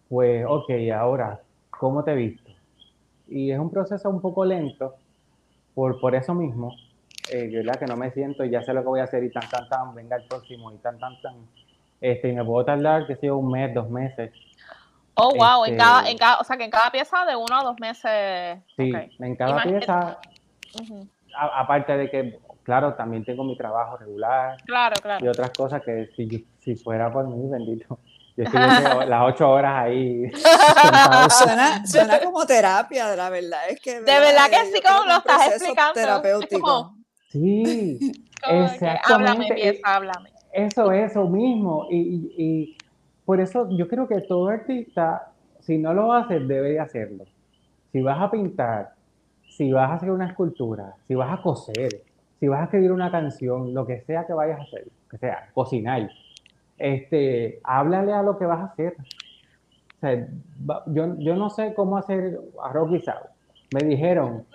[0.10, 2.52] pues ok, ahora, ¿cómo te he visto?
[3.30, 4.96] Y es un proceso un poco lento
[5.78, 6.74] por, por eso mismo,
[7.32, 7.76] eh, ¿verdad?
[7.76, 9.70] Que no me siento y ya sé lo que voy a hacer y tan, tan,
[9.70, 11.36] tan, venga el próximo y tan, tan, tan.
[12.02, 14.32] Este, y me puedo tardar, que sea un mes, dos meses.
[15.13, 17.60] Oh, wow, en este- cada, en cada, o sea que en cada pieza de uno
[17.60, 18.58] a dos meses.
[18.76, 19.12] Sí, ok.
[19.20, 20.20] en cada Imagínate- pieza,
[21.38, 25.30] a- aparte de que, claro, también tengo mi trabajo regular Claro, y claro.
[25.30, 28.00] otras cosas que si, yo- si fuera por mí, bendito,
[28.38, 30.32] yo estuviese las ocho horas ahí.
[31.30, 33.95] Suena, suena como terapia, la verdad es que.
[34.02, 36.62] De verdad que sí, como lo estás explicando, Terapéutico.
[36.62, 36.97] como-
[37.30, 37.97] Sí,
[38.43, 39.54] Como háblame, exactamente.
[39.56, 40.30] pieza, háblame.
[40.54, 41.88] Eso, eso mismo.
[41.89, 42.78] Y, y- y
[43.26, 47.26] por eso yo creo que todo artista, si no lo hace, debe de hacerlo.
[47.91, 48.93] Si vas a pintar,
[49.50, 52.04] si vas a hacer una escultura, si vas a coser,
[52.39, 55.50] si vas a escribir una canción, lo que sea que vayas a hacer, que sea
[55.54, 56.10] cocinar,
[56.78, 58.96] este, háblale a lo que vas a hacer.
[59.00, 60.28] O sea,
[60.70, 63.28] va- yo, yo no sé cómo hacer arroz guisado.
[63.72, 64.46] Me dijeron,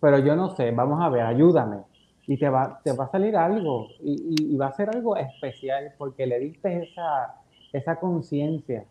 [0.00, 1.78] pero yo no sé, vamos a ver, ayúdame.
[2.26, 5.16] Y te va, te va a salir algo, y, y- y va a ser algo
[5.16, 7.34] especial porque le diste esa,
[7.72, 8.84] esa conciencia.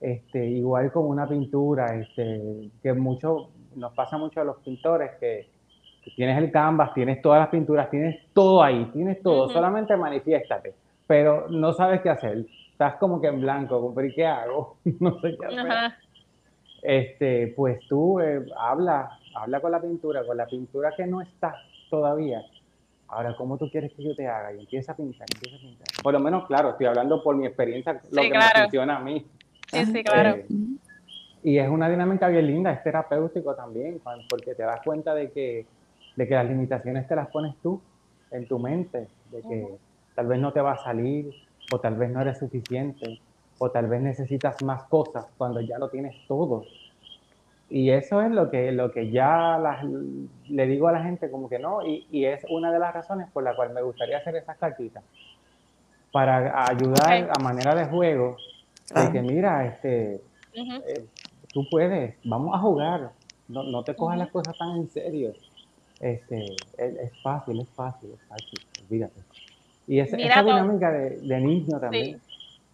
[0.00, 5.48] Este, igual con una pintura, este, que mucho, nos pasa mucho a los pintores que,
[6.02, 10.74] que tienes el canvas, tienes todas las pinturas, tienes todo ahí, tienes todo, solamente manifiéstate,
[11.06, 12.46] pero no sabes qué hacer.
[12.72, 14.76] Estás como que en blanco, ¿pero y qué hago?
[15.00, 15.58] no sé qué hacer.
[15.60, 15.98] Ajá.
[16.82, 21.54] Este, pues tú eh, habla, habla con la pintura, con la pintura que no está
[21.88, 22.42] todavía.
[23.08, 24.52] Ahora, ¿cómo tú quieres que yo te haga?
[24.52, 25.86] Y empieza a pintar, empieza a pintar.
[26.02, 28.52] Por lo menos, claro, estoy hablando por mi experiencia, lo Sí, que claro.
[28.54, 29.24] me funciona a mí.
[29.68, 30.30] Sí, sí, claro.
[30.36, 30.46] Eh,
[31.42, 35.66] y es una dinámica bien linda, es terapéutico también, porque te das cuenta de que,
[36.16, 37.80] de que las limitaciones te las pones tú.
[38.30, 39.68] en tu mente de que
[40.14, 41.30] tal vez no te va a salir
[41.72, 43.20] o tal vez no eres suficiente
[43.58, 46.64] o tal vez necesitas más cosas cuando ya lo tienes todo.
[47.70, 49.58] Y eso es lo que, lo que ya
[50.48, 53.30] le digo a la gente como que no, y, y, es una de las razones
[53.32, 55.02] por la cual me gustaría hacer esas cartitas,
[56.12, 58.36] para ayudar a manera de juego,
[58.94, 60.20] de que mira, este,
[60.52, 61.06] eh,
[61.52, 63.10] tú puedes, vamos a jugar,
[63.48, 65.32] no, no te cojas las cosas tan en serio.
[66.00, 69.20] Este, es, fácil, es fácil, es fácil, olvídate.
[69.86, 72.20] Y esa dinámica de, de, niño también.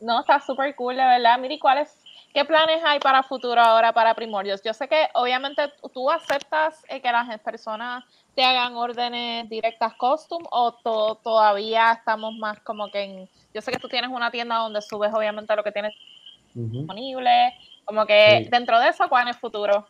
[0.00, 1.38] No, está súper cool, de verdad.
[1.38, 4.62] Miri, ¿cuáles, qué planes hay para futuro ahora para Primordios?
[4.62, 10.42] Yo sé que obviamente tú aceptas eh, que las personas te hagan órdenes directas custom
[10.50, 10.72] o
[11.22, 13.28] todavía estamos más como que en...
[13.52, 15.94] Yo sé que tú tienes una tienda donde subes obviamente lo que tienes
[16.54, 19.86] disponible, como que dentro de eso, ¿cuál es el futuro?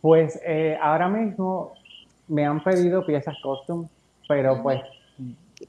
[0.00, 1.74] Pues eh, ahora mismo
[2.28, 3.88] me han pedido piezas custom,
[4.26, 4.80] pero pues,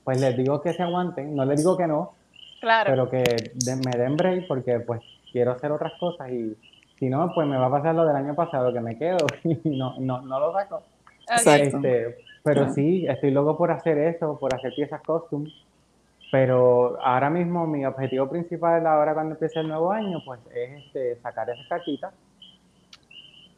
[0.04, 2.14] pues les digo que se aguanten, no les digo que no,
[2.62, 2.90] claro.
[2.90, 3.24] pero que
[3.66, 5.02] me den break porque pues
[5.32, 6.56] quiero hacer otras cosas y
[7.00, 9.78] si no, pues me va a pasar lo del año pasado, que me quedo y
[9.78, 10.84] no, no, no lo saco.
[11.46, 15.46] Este, pero sí, estoy loco por hacer eso, por hacer piezas custom.
[16.32, 21.16] Pero ahora mismo mi objetivo principal ahora cuando empiece el nuevo año, pues es este,
[21.22, 22.14] sacar esas cartitas.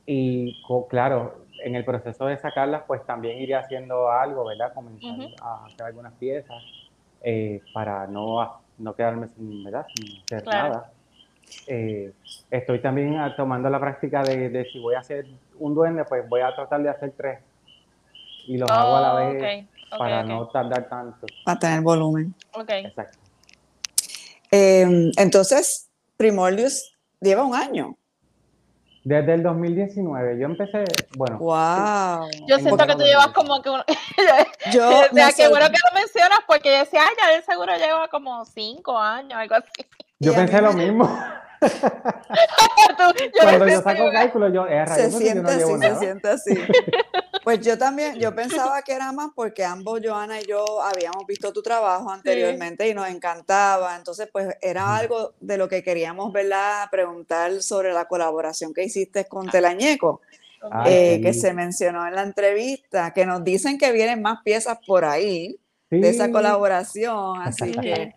[0.06, 4.74] Y claro, en el proceso de sacarlas, pues también iré haciendo algo, ¿verdad?
[4.74, 6.62] Comenzar a hacer algunas piezas
[7.22, 9.86] eh, para no, no quedarme sin, ¿verdad?
[9.96, 10.92] sin hacer nada.
[11.68, 12.12] Eh,
[12.50, 15.26] estoy también tomando la práctica de, de, si voy a hacer
[15.60, 17.40] un duende, pues voy a tratar de hacer tres
[18.48, 19.66] y los hago a la oh, vez
[19.98, 21.28] para no tardar tanto.
[21.44, 22.34] Para tener volumen.
[22.54, 22.70] Ok.
[22.70, 23.18] Exacto.
[24.52, 27.98] Em, entonces, Primordius lleva un año.
[29.06, 30.40] Desde el 2019.
[30.40, 30.84] Yo empecé,
[31.16, 31.38] bueno.
[31.38, 32.28] Wow.
[32.48, 33.70] Yo siento que tú llevas como que.
[34.74, 34.90] yo.
[34.90, 38.08] o sea, qué bueno que lo mencionas porque yo decía, ay, ya él seguro lleva
[38.08, 39.86] como cinco años, algo así.
[40.20, 41.08] Yo pensé lo mismo.
[43.42, 46.58] Cuando yo saco cálculo, yo, es se siente así, se siente así.
[47.46, 51.54] Pues yo también, yo pensaba que era más porque ambos, Joana y yo, habíamos visto
[51.54, 53.96] tu trabajo anteriormente y nos encantaba.
[53.96, 56.88] Entonces, pues era algo de lo que queríamos, ¿verdad?
[56.90, 60.22] Preguntar sobre la colaboración que hiciste con Telañeco,
[60.72, 64.80] ah, eh, que se mencionó en la entrevista, que nos dicen que vienen más piezas
[64.86, 65.60] por ahí
[65.92, 67.44] de esa colaboración.
[67.44, 68.16] Así que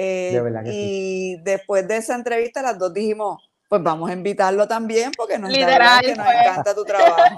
[0.00, 5.38] eh, y después de esa entrevista, las dos dijimos, pues vamos a invitarlo también porque
[5.38, 7.36] nos, Literal, que nos encanta tu trabajo.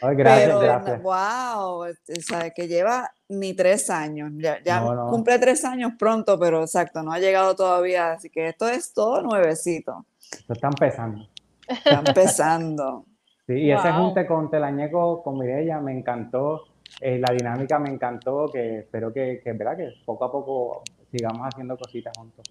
[0.02, 1.02] gracias, Pero, gracias.
[1.02, 1.84] wow,
[2.20, 7.18] sabes que lleva ni tres años, ya, cumple tres años pronto, pero exacto, no ha
[7.18, 10.04] llegado todavía, así que esto es todo nuevecito.
[10.30, 11.28] Esto está empezando.
[11.66, 13.06] Está empezando.
[13.46, 16.64] sí, y ese junte con Telañeco, con Mireya, me encantó.
[17.00, 19.78] Eh, la dinámica me encantó, que espero que, que, ¿verdad?
[19.78, 22.44] que poco a poco sigamos haciendo cositas juntos.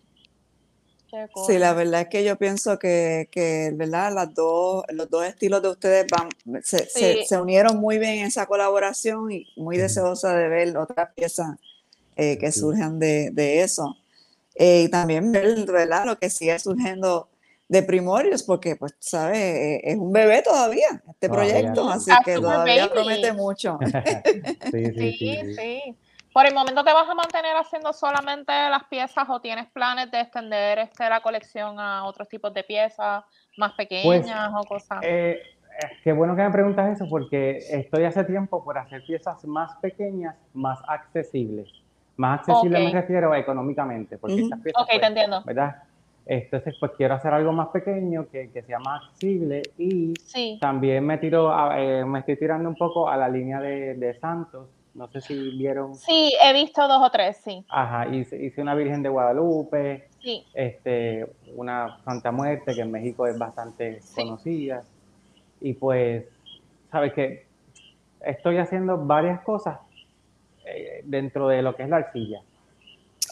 [1.45, 4.13] Sí, la verdad es que yo pienso que, que ¿verdad?
[4.13, 6.29] Las dos, los dos estilos de ustedes van,
[6.63, 6.87] se,
[7.25, 11.57] se, unieron muy bien en esa colaboración y muy deseosa de ver otras piezas
[12.15, 13.97] eh, que surjan de, de eso.
[14.55, 16.05] Eh, y también ver ¿verdad?
[16.05, 17.27] lo que sigue surgiendo
[17.67, 19.37] de Primorios, porque, pues, ¿sabes?
[19.37, 23.79] Eh, es un bebé todavía este proyecto, así que todavía promete mucho.
[24.71, 25.55] sí, sí, sí.
[25.55, 25.95] sí.
[26.33, 30.21] Por el momento te vas a mantener haciendo solamente las piezas o tienes planes de
[30.21, 33.23] extender este, la colección a otros tipos de piezas
[33.57, 34.99] más pues, pequeñas o cosas.
[35.01, 35.41] Eh,
[36.03, 40.35] qué bueno que me preguntas eso porque estoy hace tiempo por hacer piezas más pequeñas,
[40.53, 41.69] más accesibles.
[42.15, 45.43] Más accesibles me refiero económicamente, porque estas piezas, Ok, te pues, entiendo.
[45.43, 45.83] ¿verdad?
[46.25, 50.13] Entonces, pues quiero hacer algo más pequeño, que, que sea más accesible y
[50.59, 54.69] también me tiro, eh, me estoy tirando un poco a la línea de, de Santos,
[54.93, 55.95] no sé si vieron.
[55.95, 57.65] Sí, he visto dos o tres, sí.
[57.69, 60.45] Ajá, hice, hice una Virgen de Guadalupe, sí.
[60.53, 64.83] este, una Santa Muerte, que en México es bastante conocida.
[65.61, 66.25] Y pues,
[66.91, 67.45] sabes que
[68.21, 69.79] estoy haciendo varias cosas
[70.65, 72.41] eh, dentro de lo que es la arcilla.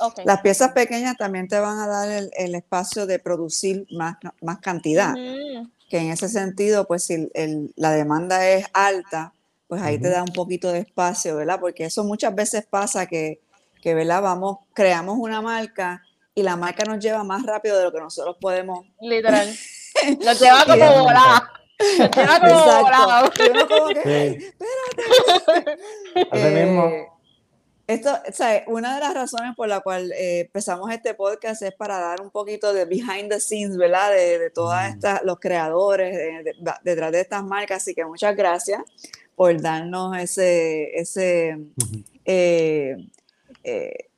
[0.01, 0.23] Okay.
[0.23, 5.13] Las piezas pequeñas también te van a dar el, espacio de producir más, más cantidad.
[5.89, 7.29] Que en ese sentido, pues si
[7.75, 9.33] la demanda es alta,
[9.69, 11.59] pues ahí te da un poquito de espacio, ¿verdad?
[11.59, 13.39] Porque eso muchas veces pasa que,
[13.83, 14.23] que, ¿verdad?
[14.23, 16.01] Vamos, creamos una marca
[16.33, 18.87] y la marca nos lleva más rápido de lo que nosotros podemos.
[18.99, 19.47] Literal.
[20.25, 21.51] Nos lleva como volada.
[21.99, 23.27] Nos lleva como volada.
[23.27, 24.53] espérate.
[26.65, 27.19] mismo.
[27.85, 31.73] Esto, o sea, una de las razones por la cual eh, empezamos este podcast es
[31.73, 34.11] para dar un poquito de behind the scenes, ¿verdad?
[34.11, 34.93] De, de todas mm.
[34.93, 36.45] estas, los creadores
[36.83, 37.83] detrás de estas marcas.
[37.83, 38.81] Así que muchas gracias
[39.39, 41.57] por darnos ese, ese
[42.25, 42.97] eh,
[43.63, 44.09] eh,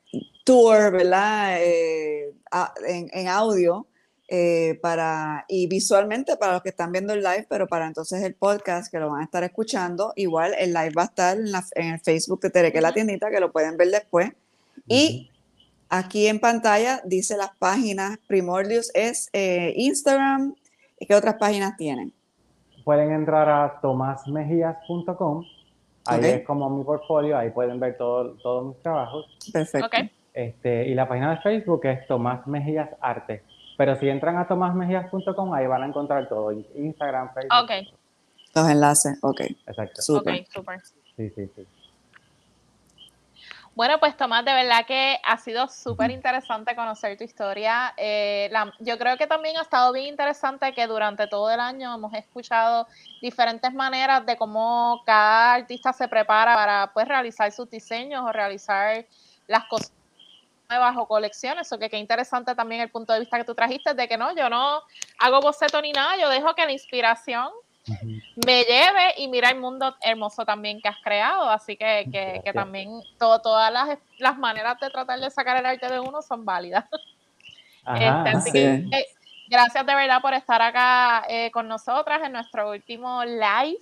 [0.43, 1.57] tour, ¿verdad?
[1.61, 3.85] Eh, a- en, en audio
[4.27, 8.33] eh, para, y visualmente para los que están viendo el live, pero para entonces el
[8.33, 11.63] podcast que lo van a estar escuchando, igual el live va a estar en, la-
[11.75, 14.31] en el Facebook de Tereque la tiendita, que lo pueden ver después.
[14.87, 15.29] Y
[15.89, 20.55] aquí en pantalla dice las páginas, Primordius es eh, Instagram,
[20.99, 22.11] ¿y qué otras páginas tienen?
[22.83, 25.43] Pueden entrar a tomasmejías.com.
[26.05, 29.25] Ahí es como mi portfolio, ahí pueden ver todo- todos mis trabajos.
[29.53, 29.89] Perfecto.
[30.33, 33.43] Este, y la página de Facebook es Tomás Mejías Arte.
[33.77, 36.51] Pero si entran a tomasmejías.com, ahí van a encontrar todo.
[36.51, 37.63] Instagram, Facebook.
[37.63, 37.71] Ok,
[38.55, 40.01] Los enlaces, ok, Exacto.
[40.01, 40.41] súper.
[40.41, 40.79] ok, súper.
[41.15, 41.67] Sí, sí, sí.
[43.73, 47.93] Bueno, pues Tomás, de verdad que ha sido súper interesante conocer tu historia.
[47.95, 51.95] Eh, la- yo creo que también ha estado bien interesante que durante todo el año
[51.95, 52.85] hemos escuchado
[53.21, 59.05] diferentes maneras de cómo cada artista se prepara para pues realizar sus diseños o realizar
[59.47, 59.93] las cosas
[60.69, 61.71] nuevas o colecciones.
[61.71, 64.35] O que qué interesante también el punto de vista que tú trajiste de que no,
[64.35, 64.81] yo no
[65.17, 67.49] hago boceto ni nada, yo dejo que la inspiración
[68.45, 71.49] Me lleve y mira el mundo hermoso también que has creado.
[71.49, 72.07] Así que,
[72.43, 76.21] que, también todo, todas las, las maneras de tratar de sacar el arte de uno
[76.21, 76.85] son válidas.
[77.83, 79.05] Ajá, Este, así Así que eh,
[79.47, 83.77] gracias de verdad por estar acá eh, con nosotras en nuestro último live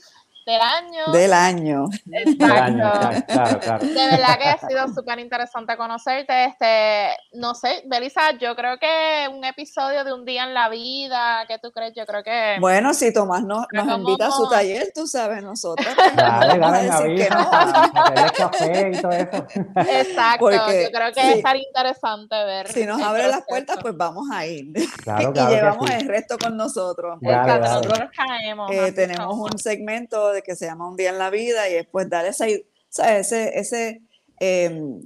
[0.46, 1.12] del año.
[1.12, 1.86] Del año.
[2.06, 3.34] Del año, Exacto.
[3.34, 3.86] claro, claro.
[3.86, 6.46] De verdad que ha sido súper interesante conocerte.
[6.46, 11.46] Este, no sé, Belisa, yo creo que un episodio de un día en la vida,
[11.48, 11.94] ¿qué tú crees?
[11.96, 16.16] Yo creo que Bueno, si Tomás nos, invita a su taller, tú sabes, nosotros no
[16.16, 17.52] Dale, vamos a dale, decir que no.
[18.38, 19.48] café y todo eso.
[19.76, 21.38] Exacto, Porque, yo creo que sí.
[21.38, 22.72] estaría interesante ver.
[22.72, 24.72] Si nos abre las puertas, pues vamos a ir.
[25.04, 25.96] Claro, y llevamos sí.
[25.96, 27.20] el resto con nosotros.
[27.22, 28.72] Dale, nosotros caemos.
[28.72, 32.10] Eh, tenemos un segmento de que se llama Un día en la vida y después
[32.10, 32.64] dar ¿sabes?
[33.32, 34.02] ese, ese
[34.40, 35.02] em,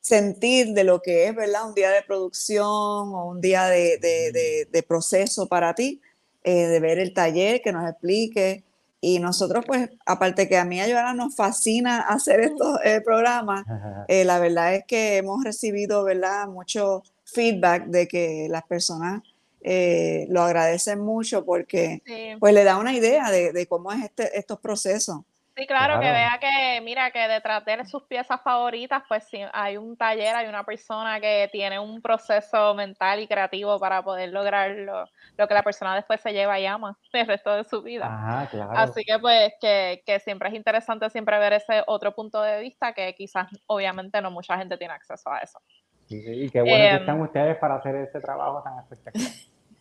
[0.00, 1.68] sentir de lo que es, ¿verdad?
[1.68, 6.00] Un día de producción o un día de, de- de- de proceso para ti,
[6.44, 8.64] eh, de ver el taller, que nos explique.
[9.00, 13.00] Y nosotros, pues, aparte que a mí y a Joana nos fascina hacer estos eh,
[13.00, 13.64] programas,
[14.08, 16.46] eh, la verdad es que hemos recibido, ¿verdad?
[16.48, 19.22] Mucho feedback de que las personas
[19.64, 22.36] eh, lo agradecen mucho porque Sí.
[22.40, 25.20] pues le da una idea de, de cómo es este, estos procesos.
[25.54, 26.14] Sí, claro, que Claro.
[26.14, 30.48] vea que, mira, que detrás de sus piezas favoritas, pues sí, hay un taller, hay
[30.48, 35.04] una persona que tiene un proceso mental y creativo para poder lograr lo,
[35.36, 38.06] lo que la persona después se lleva y ama el resto de su vida.
[38.06, 38.70] Ajá, claro.
[38.74, 42.94] Así que pues que, que siempre es interesante siempre ver ese otro punto de vista
[42.94, 45.60] que quizás obviamente no mucha gente tiene acceso a eso.
[46.08, 49.30] Sí, sí, Y qué bueno que Em, están ustedes para hacer ese trabajo tan espectacular.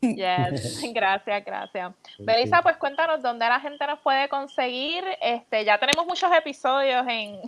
[0.02, 1.94] Yes, gracias, gracias.
[2.18, 5.04] Belisa, pues cuéntanos dónde la gente nos puede conseguir.
[5.22, 7.40] Este, ya tenemos muchos episodios en,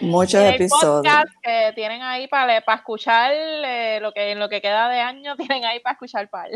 [0.00, 0.96] Muchos en el episodios.
[0.96, 4.98] podcast que tienen ahí para, para escuchar eh, lo que en lo que queda de
[4.98, 6.50] año tienen ahí para escuchar par.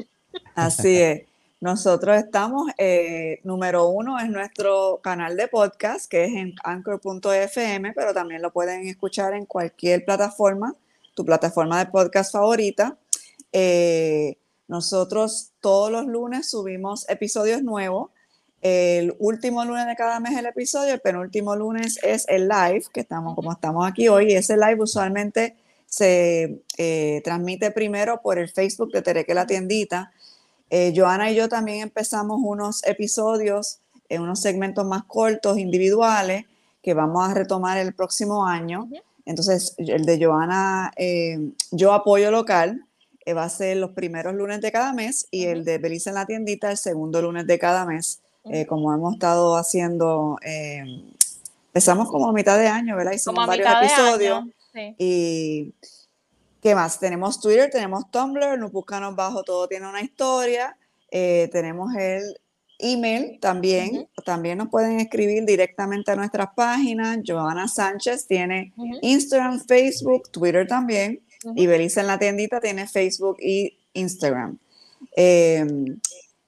[0.57, 1.23] Así es.
[1.61, 8.13] Nosotros estamos, eh, número uno es nuestro canal de podcast, que es en anchor.fm, pero
[8.13, 10.75] también lo pueden escuchar en cualquier plataforma,
[11.15, 12.99] tu plataforma de podcast favorita.
[13.51, 14.37] Eh,
[14.69, 18.11] nosotros todos los lunes subimos episodios nuevos.
[18.63, 23.01] El último lunes de cada mes el episodio, el penúltimo lunes es el live, que
[23.01, 24.33] estamos como estamos aquí hoy.
[24.33, 30.13] Y ese live usualmente se eh, transmite primero por el Facebook de Tereque la Tiendita.
[30.71, 36.47] Eh, Joana y yo también empezamos unos episodios, eh, unos segmentos más cortos, individuales,
[36.83, 38.89] que vamos a retomar el próximo año.
[39.25, 41.39] Entonces, el de Joana, eh,
[41.71, 42.85] yo apoyo local,
[43.33, 46.27] va a ser los primeros lunes de cada mes y el de Belisa en la
[46.27, 50.39] tiendita el segundo lunes de cada mes, eh, como hemos estado haciendo.
[50.45, 50.85] eh,
[51.69, 53.13] empezamos como a mitad de año, ¿verdad?
[53.13, 54.45] Hicimos Como a varios episodios.
[54.73, 54.95] Sí.
[54.99, 55.75] Y
[56.61, 56.99] ¿qué más?
[57.01, 60.77] Tenemos Twitter, tenemos Tumblr, nos búscanos bajo todo tiene una historia.
[61.11, 62.37] eh, tenemos el
[62.79, 64.09] email también.
[64.25, 67.19] También nos pueden escribir directamente a nuestras páginas.
[67.27, 68.73] Joana Sánchez tiene.
[69.03, 71.21] Instagram, Facebook, Twitter también.
[71.55, 74.59] Y Belisa en la tiendita tiene Facebook y Instagram.
[75.17, 75.65] Eh,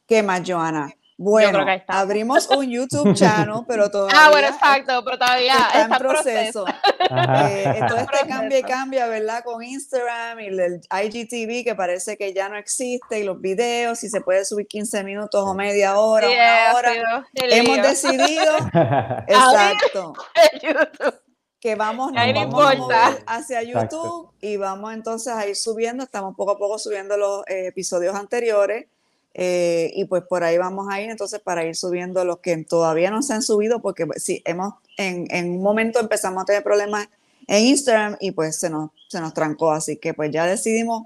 [0.06, 0.92] ¿Qué más, Joana?
[1.18, 5.96] Bueno, abrimos un YouTube channel, pero todavía Ah, bueno, exacto, pero todavía está en está
[5.96, 6.64] en proceso.
[6.64, 6.66] proceso.
[7.08, 9.44] Eh, todo este cambia y cambia, ¿verdad?
[9.44, 14.08] Con Instagram y el IGTV que parece que ya no existe y los videos, si
[14.08, 17.26] se puede subir 15 minutos o media hora, Sí, una hora.
[17.34, 18.56] Hemos decidido,
[19.28, 20.14] exacto,
[20.60, 21.14] YouTube.
[21.60, 22.76] Que vamos, nos vamos a importa.
[23.10, 23.96] mover hacia Exacto.
[23.96, 28.14] YouTube y vamos entonces a ir subiendo, estamos poco a poco subiendo los eh, episodios
[28.14, 28.86] anteriores
[29.34, 33.10] eh, y pues por ahí vamos a ir entonces para ir subiendo los que todavía
[33.10, 36.62] no se han subido porque pues, sí, hemos, en, en un momento empezamos a tener
[36.62, 37.08] problemas
[37.48, 41.04] en Instagram y pues se nos, se nos trancó, así que pues ya decidimos,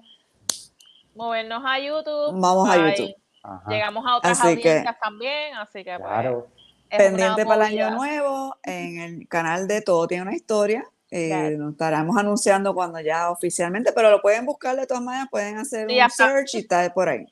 [1.15, 2.41] Movernos a YouTube.
[2.41, 3.15] Vamos a YouTube.
[3.43, 6.31] Ajá, Llegamos a otras Así que- audiencias también, así que pues, claro.
[6.31, 6.60] es una
[6.91, 10.85] pendiente para el año nuevo en el canal de Todo Tiene una Historia.
[11.13, 11.59] Eh, Claro.
[11.59, 15.89] nos estaremos anunciando cuando ya oficialmente, pero lo pueden buscar de todas maneras, pueden hacer
[15.89, 16.27] Sí, un está.
[16.29, 17.27] search y está por ahí.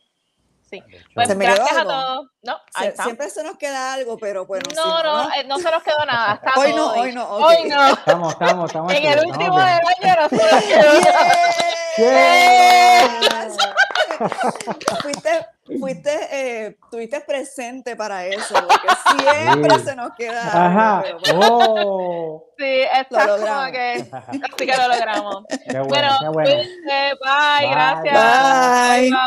[0.69, 0.83] Sí.
[1.15, 2.27] Pues ¿Se me quedó gracias a todos.
[2.43, 3.05] No, ahí Se- está.
[3.05, 4.65] siempre se nos queda algo, pero bueno.
[4.69, 6.35] si no, no, eh, no se nos quedó nada.
[6.45, 7.27] Está Hoy no, hoy no.
[7.29, 7.87] Hoy no.
[7.95, 8.93] Estamos, estamos, estamos.
[8.93, 10.93] En el último del año nos quedó.
[11.99, 13.59] Yes.
[15.03, 15.47] fuiste,
[15.79, 18.89] fuiste, eh, estuviste presente para eso, porque
[19.23, 19.85] siempre Sí.
[19.85, 20.67] se nos queda.
[20.67, 20.99] Ajá.
[21.01, 21.57] algo, pero bueno.
[21.57, 22.45] Oh.
[22.59, 23.71] Sí, está como logramos.
[23.73, 24.07] que.
[24.13, 25.45] Así que lo logramos.
[25.49, 26.51] Qué bueno, Bueno, qué bueno.
[26.51, 27.17] bye,
[27.61, 27.71] Bye.
[27.71, 28.15] gracias.
[29.01, 29.11] Bye.
[29.11, 29.19] bye.